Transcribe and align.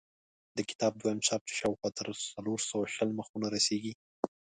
د 0.57 0.59
کتاب 0.69 0.93
دویم 0.97 1.19
چاپ 1.27 1.41
چې 1.47 1.53
شاوخوا 1.59 1.89
تر 1.97 2.07
څلور 2.33 2.59
سوه 2.69 2.85
شل 2.95 3.09
مخونو 3.19 3.47
رسېږي. 3.55 3.93